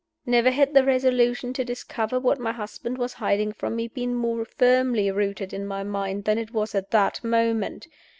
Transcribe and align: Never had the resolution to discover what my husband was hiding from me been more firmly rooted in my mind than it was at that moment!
Never 0.25 0.49
had 0.49 0.73
the 0.73 0.83
resolution 0.83 1.53
to 1.53 1.63
discover 1.63 2.19
what 2.19 2.39
my 2.39 2.51
husband 2.51 2.97
was 2.97 3.13
hiding 3.13 3.53
from 3.53 3.75
me 3.75 3.87
been 3.87 4.15
more 4.15 4.45
firmly 4.45 5.11
rooted 5.11 5.53
in 5.53 5.67
my 5.67 5.83
mind 5.83 6.23
than 6.23 6.39
it 6.39 6.49
was 6.55 6.73
at 6.73 6.89
that 6.89 7.23
moment! 7.23 7.87